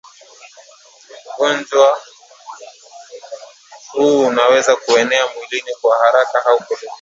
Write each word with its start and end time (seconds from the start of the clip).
Ugonjwa 1.29 2.01
huu 3.91 4.27
unaweza 4.27 4.75
kuenea 4.75 5.27
mwilini 5.27 5.75
kwa 5.81 5.97
haraka 5.97 6.45
au 6.45 6.57
polepole 6.63 6.89